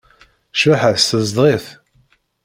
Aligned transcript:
Cbaḥa-s 0.59 1.05
tezdeɣ-it. 1.09 1.65